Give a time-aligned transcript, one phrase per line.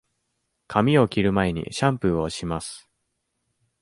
[0.67, 2.89] 髪を切る前にシャンプーをします。